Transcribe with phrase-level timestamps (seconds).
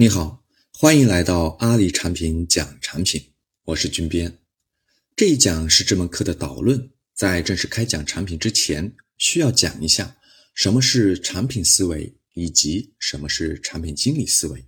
[0.00, 3.22] 你好，欢迎来到阿里产品讲产品，
[3.64, 4.38] 我是军编。
[5.14, 10.16] 这一讲是这门课的导论，在正式开讲产品之前，需要讲一下
[10.54, 14.64] 什么是产品思维以及什么是产品经理思维，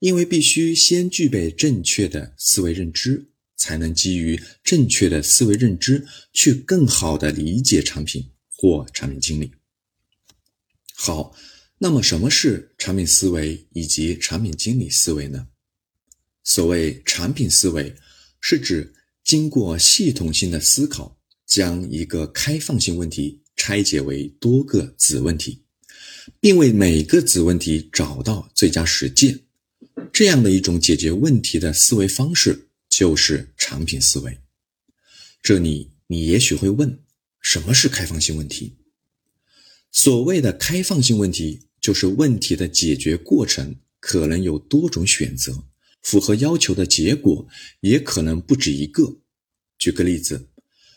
[0.00, 9.52] 因为必须先具备正确的思维认知，才能基于正确的思维认知去更好的理解产品或产品经理。
[10.96, 11.32] 好。
[11.80, 15.46] 那么，什么是产品思维以及产品经理思维呢？
[16.42, 17.94] 所谓产品思维，
[18.40, 18.92] 是指
[19.22, 25.62] 经过系统性的思考，将一个开放性问题拆解为多个子问题，
[26.40, 29.38] 并为每个子问题找到最佳实践，
[30.12, 34.36] 这样的一种解决问题的思维方式，就是产品思维。
[35.40, 36.98] 这里，你也许会问，
[37.40, 38.76] 什么是开放性问题？
[39.92, 41.67] 所谓的开放性问题。
[41.80, 45.64] 就是问题的解决过程可能有多种选择，
[46.02, 47.46] 符合要求的结果
[47.80, 49.20] 也可能不止一个。
[49.78, 50.48] 举个例子，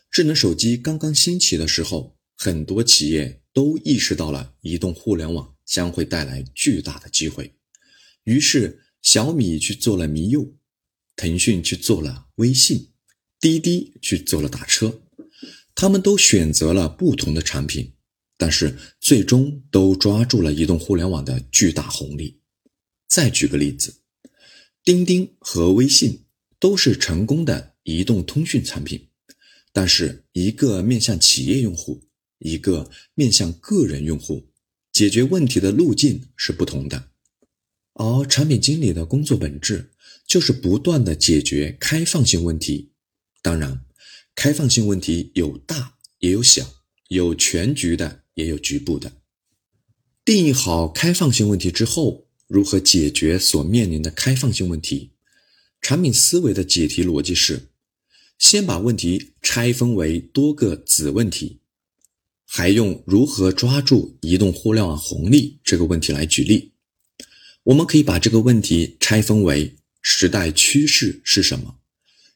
[0.10, 7.54] 智能手机刚刚兴起的时候，很多企业都意识到了移动互联网将会带来巨大的机会，
[8.24, 10.54] 于是小米去做了米友，
[11.16, 12.90] 腾讯去做了微信，
[13.40, 15.02] 滴滴去做了打车，
[15.76, 17.94] 他们都选择了不同的产品。
[18.42, 22.42] 但是最终都抓住了移动互联网的巨大红利。
[23.08, 23.94] 再举个例子，
[24.84, 26.24] 钉钉和微信
[26.58, 29.10] 都是成功的移动通讯产品，
[29.72, 32.02] 但是一个面向企业用户，
[32.40, 34.48] 一个面向个人用户，
[34.92, 37.10] 解决问题的路径是不同的。
[37.94, 39.92] 而产品经理的工作本质
[40.26, 42.90] 就是不断的解决开放性问题。
[43.44, 43.86] 当然，
[44.34, 46.68] 开放性问题有大也有小，
[47.10, 48.21] 有全局的。
[48.42, 49.14] 也有局部的。
[50.26, 55.12] 定义好开放性问题之后，如何解决所面临的开放性问题？
[55.82, 57.70] 产品思维的解题逻辑是：
[58.38, 61.60] 先把问题拆分为多个子问题。
[62.46, 66.74] 还用如何抓住移动互联网红利这个问题来举例。
[67.64, 71.78] 我们可以把这个问题拆分为时代趋势是什么，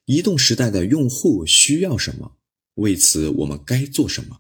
[0.06, 2.38] 移动时代的用户需要什么，
[2.76, 4.40] 为此我们该做什么。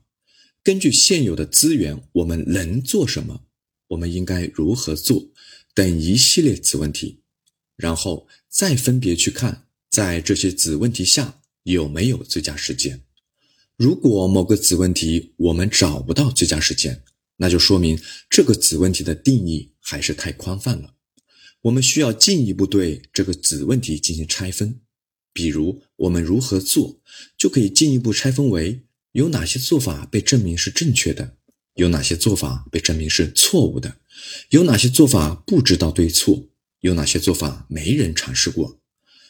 [0.65, 3.43] 根据现有的资源，我们能做什么？
[3.89, 5.29] 我们应该如何做？
[5.75, 7.19] 等一系列子问题，
[7.75, 13.03] 然后再分别去看，在这些子问题下有没有最佳实践。
[13.77, 17.03] 如果某个子问题我们找不到最佳实践，
[17.37, 20.95] 那就说明这个子问题的定义还是太宽泛了。
[21.61, 24.79] 我们需要进一步对这个子问题进行拆分。
[25.31, 26.99] 比如，我们如何做，
[27.37, 28.81] 就可以进一步拆分为。
[29.15, 31.37] 有哪些做法被证明是正确的？
[31.75, 33.95] 有哪些做法被证明是错误的？
[34.49, 36.49] 有哪些做法不知道对错？
[36.81, 38.77] 有哪些做法没人尝试过？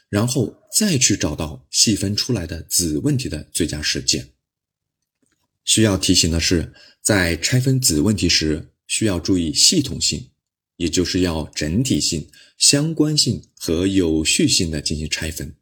[0.09, 4.29] 然后再去找到细分出来的子问题的最佳实践。
[5.63, 10.29] 需要提醒的是，在拆分子问题时，需要注意系统性，
[10.78, 15.56] 也就是要整体性、相关性和有序性的进行拆分。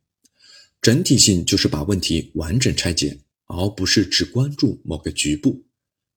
[0.81, 3.19] 整体性就是把问题完整拆解。
[3.56, 5.66] 而不是只关注某个局部，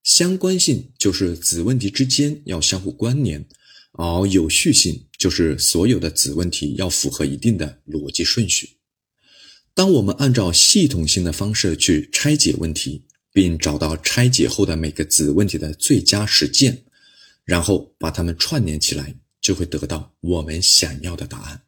[0.02, 3.46] 相关性就是子问题之间要相互关联，
[3.92, 8.78] 而有序性就是所有的子问题要符合一定的逻辑顺序。
[9.74, 16.84] 当我们按照系统性的方式去拆解问题，并找到拆解后的每个子问题的最佳实践，
[17.44, 21.62] 然后把它们串联起来，就会得到我们想要的答案。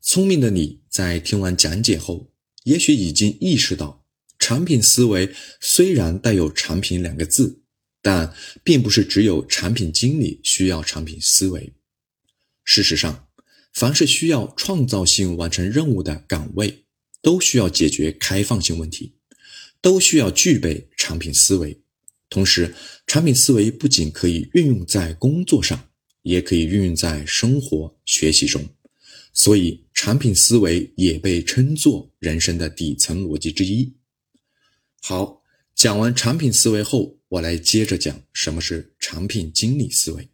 [0.00, 2.30] 聪明的你在听完讲解后，
[2.62, 3.99] 也许已经意识到。
[4.40, 7.62] 产品思维虽然带有“产品”两个字，
[8.02, 8.34] 但
[8.64, 11.72] 并不是只有产品经理需要产品思维。
[12.64, 13.28] 事实上，
[13.72, 16.84] 凡是需要创造性完成任务的岗位，
[17.22, 19.14] 都需要解决开放性问题，
[19.80, 21.80] 都需要具备产品思维。
[22.28, 22.74] 同时，
[23.06, 25.90] 产品思维不仅可以运用在工作上，
[26.22, 28.66] 也可以运用在生活学习中。
[29.32, 33.92] 所以，产品思维也被称作人生的底层逻辑之一。
[35.02, 35.42] 好，
[35.74, 40.28] 讲完产品思维后，我来接着讲什么是产品经理思维。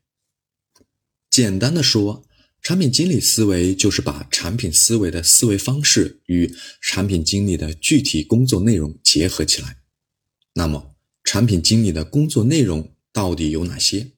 [1.31, 2.25] 简单的说，
[2.63, 9.79] 产品经理思维就是把产品思维的思维方式与产品经理的具体工作内容结合起来。
[10.55, 14.11] 那么，产品经理的工作内容到底有哪些？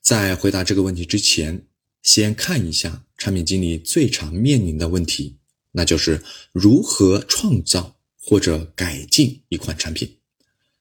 [0.00, 1.66] 在回答这个问题之前，
[2.02, 5.36] 先看一下产品经理最常面临的问题，
[5.72, 6.22] 那就是
[6.52, 7.97] 如何创造。
[8.28, 10.18] 或者改进一款产品，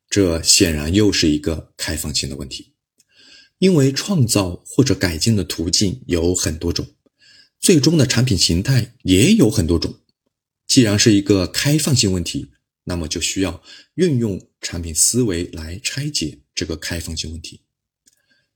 [0.09, 2.73] 这显然又是一个开放性的问题。
[3.57, 6.85] 因为创造或者改进的途径有很多种，
[7.57, 9.95] 最终的产品形态也有很多种。
[10.67, 12.51] 既然是一个开放性问题，
[12.83, 13.63] 那么就需要
[13.93, 17.61] 运用产品思维来拆解这个开放性问题。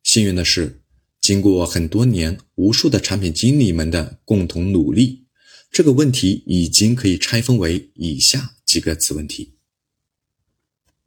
[0.03, 0.81] 幸运的是，
[1.21, 5.27] 经过很多年无数的产品经理们的共同努力，
[5.71, 9.53] 这个问题已经可以拆分为以下几个子问题。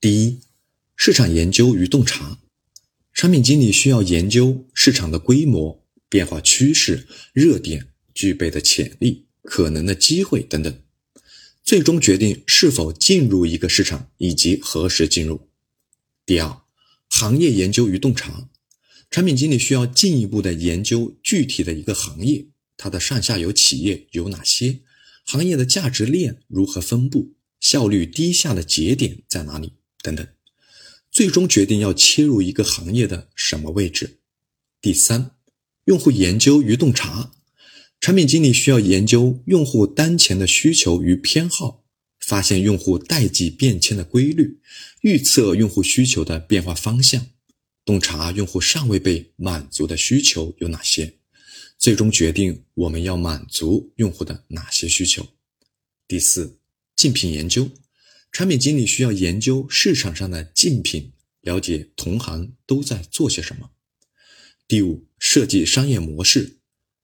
[0.00, 0.40] 第一，
[0.96, 2.40] 市场研究与洞察。
[3.12, 10.82] 产品经理需要研究市场的规模、变化趋势、热点、具备的潜力、可能的机会等等。
[11.62, 15.48] 最终决定是否进入一个市场以及何时进入。
[16.26, 16.62] 第二，
[17.08, 18.48] 行业研究与洞察，
[19.10, 22.46] 产品经理需要进一步的研究具体的一个行业，
[22.76, 24.80] 它的上下游企业有哪些，
[25.24, 30.26] 行业的价值链如何分布，效率低下的节点在哪里等等，
[31.10, 34.18] 最终决定要切入一个行业的什么位置。
[34.80, 35.30] 第三，
[35.84, 37.32] 用户研究与洞察。
[38.00, 41.84] 产品经理需要研究用户当前的需求与偏好，
[42.20, 44.60] 发现用户代际变迁的规律，
[45.00, 47.26] 预测用户需求的变化方向，
[47.82, 51.14] 洞察用户尚未被满足的需求有哪些，
[51.78, 55.26] 最终决定我们要满足用户的哪些需求。
[56.06, 56.58] 第四，
[56.96, 57.70] 竞品研究，
[58.32, 63.70] 产品经理需要研究市场上的竞品，了解同行都在做些什么。
[64.66, 66.58] 第五，设计商业模式。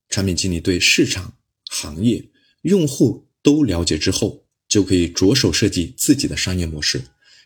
[0.08, 1.38] 产品经理对市场、
[1.68, 2.30] 行业、
[2.62, 7.00] 用户都了解之后，就可以着手设计自己的商业模式，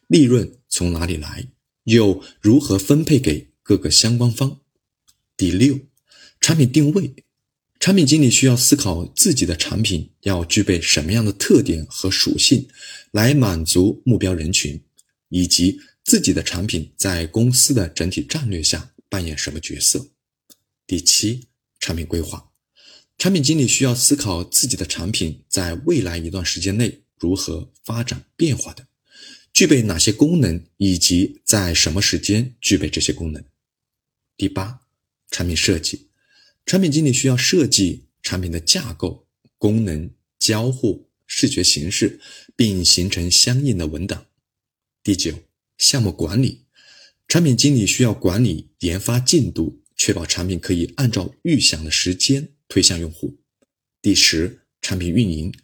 [0.06, 1.46] 利润从哪里来，
[1.82, 4.60] 又如何分配给各个相关方。
[5.36, 5.78] 第六，
[6.44, 7.14] 产品定位，
[7.80, 12.68] 产品经理需要思考自己的产品要具备什么样的特点和属性，
[13.12, 14.78] 来满足目标人群，
[15.30, 20.10] 以及自己的产品在公司的整体战略下扮演什么角色。
[20.86, 21.46] 第七，
[21.80, 22.50] 产品规划。
[23.16, 28.86] 产品经理需要思考自己的产品在未来一段时间内如何发展变化的，
[29.50, 33.42] 具备哪些功能，以及在什么时间具备这些功能。
[34.36, 34.80] 第八，
[35.30, 36.08] 产品设计，
[36.66, 39.26] 产品经理需要设计产品的架构、
[39.58, 42.20] 功能、交互、视觉形式，
[42.56, 44.26] 并形成相应的文档。
[45.02, 45.40] 第九，
[45.78, 46.64] 项目管理，
[47.28, 52.50] 产品经理需要管理研发进度，确保产品可以按照预想的时间。
[52.66, 53.38] 推向用户。
[54.00, 55.54] 第十，产品运营，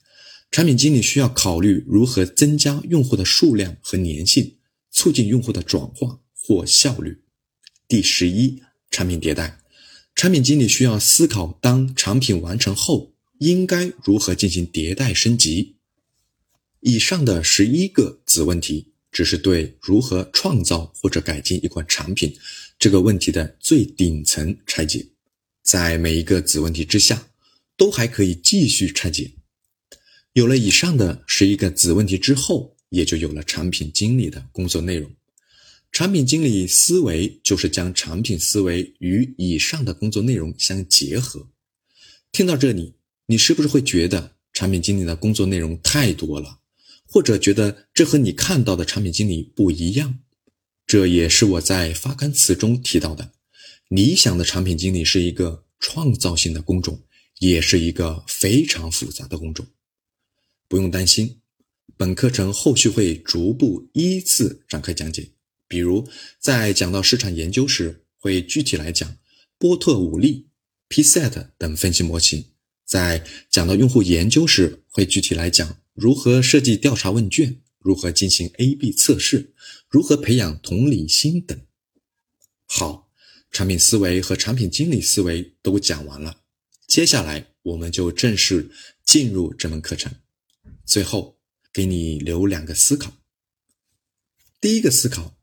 [0.51, 4.59] 产品经理需要考虑如何增加用户的数量和粘性，
[4.91, 7.23] 促进用户的转化或效率。
[7.89, 9.60] 第十一，产品迭代，
[10.15, 15.77] 产品经理需要思考当产品完成后应该如何进行迭代升级。
[16.81, 22.37] 以上的十一个子问题，只是对如何创造或者改进一款产品
[22.79, 25.07] 这个问题的最顶层拆解。
[25.63, 27.29] 在每一个子问题之下，
[27.77, 29.33] 都还可以继续拆解。
[30.33, 35.11] 有了以上的十一个子问题之后，也就有了产品经理的工作内容。
[35.93, 41.49] 产品经理思维就是将产品思维与以上的工作内容相结合。
[42.33, 42.95] 听到这里，
[43.27, 46.61] 你是不是会觉得产品经理的工作内容太多了，
[47.05, 50.21] 或者觉得这和你看到的产品经理不一样？
[50.87, 53.33] 这也是我在发刊词中提到的。
[53.89, 57.03] 理想的产品经理是一个创造性的工种，
[57.41, 59.67] 也是一个非常复杂的工种。
[60.69, 61.41] 不用担心，
[61.97, 65.29] 本课程后续会逐步依次展开讲解。
[65.71, 66.09] 比如，
[66.41, 69.17] 在讲到市场研究时，会具体来讲
[69.57, 70.49] 波特五力、
[70.89, 72.43] PSET 等分析模型；
[72.85, 79.55] 在讲到用户研究时，会具体来讲如何设计调查问卷、如何进行 A/B 测试、
[79.89, 81.57] 如何培养同理心等。
[82.67, 83.07] 好。
[83.53, 86.43] 产品思维和产品经理思维都讲完了，
[86.87, 88.71] 接下来我们就正式
[89.05, 90.13] 进入这门课程。
[90.87, 91.37] 最后
[91.73, 93.13] 给你留两个思考。
[94.61, 95.37] 第一个思考：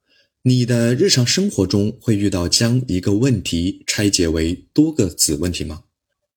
[0.47, 5.83] 你的日常生活中会遇到将一个问题拆解为多个子问题吗？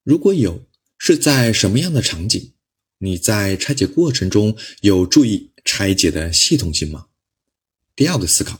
[0.02, 0.66] 如果有，
[0.98, 2.50] 是在什么样的场景？
[2.98, 7.06] 你在拆解过程中有注意拆解的系统性吗？
[7.94, 8.58] 第二个思考：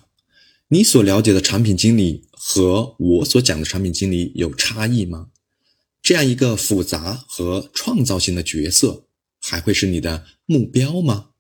[0.69, 2.23] 你所了解的产品经理。
[2.31, 5.31] 和我所讲的产品经理有差异吗？
[6.01, 9.05] 这样一个复杂和创造性的角色，
[9.41, 11.31] 还会是你的目标吗？